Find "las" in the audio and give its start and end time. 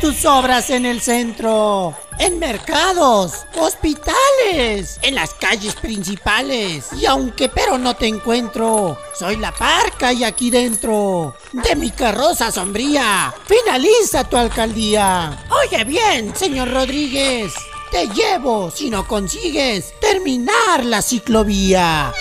5.14-5.34